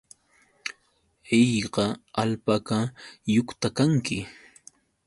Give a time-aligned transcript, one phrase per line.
[1.27, 1.85] ¿Hayka
[2.23, 4.17] alpakayuqta kanki?